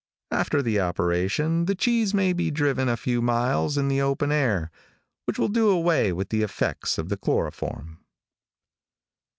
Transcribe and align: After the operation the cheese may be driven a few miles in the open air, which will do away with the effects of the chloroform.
After 0.31 0.63
the 0.63 0.79
operation 0.79 1.65
the 1.65 1.75
cheese 1.75 2.11
may 2.11 2.33
be 2.33 2.49
driven 2.49 2.89
a 2.89 2.97
few 2.97 3.21
miles 3.21 3.77
in 3.77 3.87
the 3.87 4.01
open 4.01 4.31
air, 4.31 4.71
which 5.25 5.37
will 5.37 5.47
do 5.47 5.69
away 5.69 6.11
with 6.11 6.29
the 6.29 6.41
effects 6.41 6.97
of 6.97 7.09
the 7.09 7.17
chloroform. 7.17 7.99